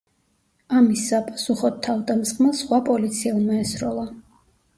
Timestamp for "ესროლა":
3.67-4.09